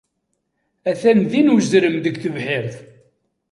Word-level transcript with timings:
Atan 0.89 1.19
din 1.31 1.51
uzrem 1.55 1.95
deg 2.05 2.15
tebḥirt. 2.23 2.77